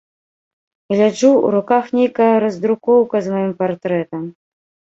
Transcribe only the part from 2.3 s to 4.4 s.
раздрукоўка з маім партрэтам.